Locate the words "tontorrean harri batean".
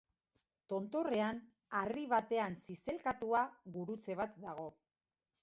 0.71-2.57